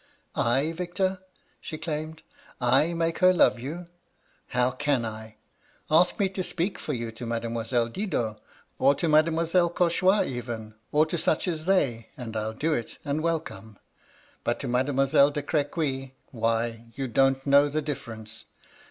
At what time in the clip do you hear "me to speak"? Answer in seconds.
6.17-6.79